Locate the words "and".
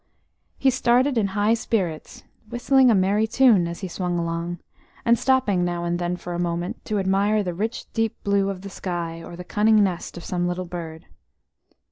5.05-5.13, 5.85-5.99